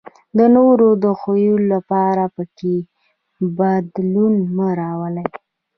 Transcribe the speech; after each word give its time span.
د 0.37 0.39
نورو 0.55 0.89
د 1.03 1.05
خوښولو 1.19 1.65
لپاره 1.73 2.23
پکې 2.35 2.75
بدلون 3.57 4.33
مه 4.55 4.67
راولئ. 4.79 5.27